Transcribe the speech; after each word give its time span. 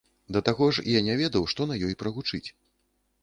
Да 0.35 0.39
таго 0.47 0.69
ж, 0.77 0.83
я 0.97 1.01
не 1.09 1.17
ведаў, 1.19 1.45
што 1.53 1.67
на 1.71 1.77
ёй 1.87 1.93
прагучыць. 2.01 2.45